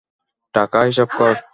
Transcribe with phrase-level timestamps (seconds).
[0.55, 1.33] টাকা হিসাব কর।